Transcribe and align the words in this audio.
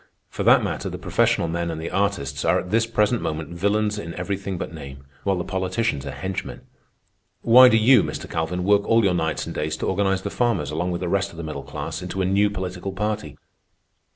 For 0.29 0.41
that 0.41 0.63
matter, 0.63 0.89
the 0.89 0.97
professional 0.97 1.47
men 1.47 1.69
and 1.69 1.79
the 1.79 1.91
artists 1.91 2.43
are 2.43 2.57
at 2.59 2.71
this 2.71 2.87
present 2.87 3.21
moment 3.21 3.53
villeins 3.53 3.99
in 3.99 4.15
everything 4.15 4.57
but 4.57 4.73
name, 4.73 5.05
while 5.23 5.35
the 5.37 5.43
politicians 5.43 6.07
are 6.07 6.11
henchmen. 6.11 6.61
Why 7.43 7.69
do 7.69 7.77
you, 7.77 8.01
Mr. 8.01 8.27
Calvin, 8.27 8.63
work 8.63 8.83
all 8.87 9.03
your 9.03 9.13
nights 9.13 9.45
and 9.45 9.53
days 9.53 9.77
to 9.77 9.85
organize 9.85 10.23
the 10.23 10.31
farmers, 10.31 10.71
along 10.71 10.89
with 10.89 11.01
the 11.01 11.07
rest 11.07 11.29
of 11.29 11.37
the 11.37 11.43
middle 11.43 11.61
class, 11.61 12.01
into 12.01 12.19
a 12.19 12.25
new 12.25 12.49
political 12.49 12.93
party? 12.93 13.37